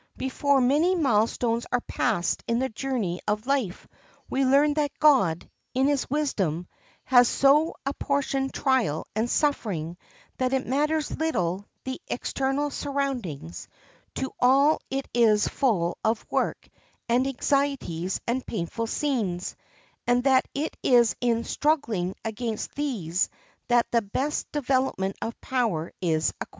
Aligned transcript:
Before 0.17 0.59
many 0.61 0.95
milestones 0.95 1.67
are 1.71 1.81
passed 1.81 2.43
in 2.47 2.57
the 2.57 2.69
journey 2.69 3.21
of 3.27 3.45
life 3.45 3.87
we 4.31 4.43
learn 4.45 4.73
that 4.73 4.97
God, 4.97 5.47
in 5.75 5.85
his 5.85 6.09
wisdom, 6.09 6.67
has 7.03 7.27
so 7.27 7.75
apportioned 7.85 8.51
trial 8.51 9.05
and 9.15 9.29
suffering 9.29 9.97
that 10.39 10.53
it 10.53 10.65
matters 10.65 11.15
little 11.15 11.65
the 11.83 12.01
external 12.07 12.71
surroundings; 12.71 13.67
to 14.15 14.31
all 14.39 14.79
it 14.89 15.07
is 15.13 15.47
full 15.47 15.99
of 16.03 16.25
work 16.31 16.67
and 17.07 17.27
anxieties 17.27 18.19
and 18.25 18.43
painful 18.47 18.87
scenes, 18.87 19.55
and 20.07 20.23
that 20.23 20.47
it 20.55 20.75
is 20.81 21.15
in 21.21 21.43
struggling 21.43 22.15
against 22.25 22.73
these 22.73 23.29
that 23.67 23.85
the 23.91 24.01
best 24.01 24.51
development 24.51 25.15
of 25.21 25.39
power 25.41 25.93
is 26.01 26.31
acquired. 26.41 26.49